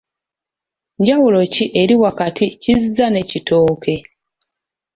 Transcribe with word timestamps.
Njawulo 0.99 1.39
ki 1.53 1.65
eri 1.81 1.95
wakati 2.03 2.45
Kizza 2.61 3.05
ne 3.11 3.21
Kitooke? 3.29 3.95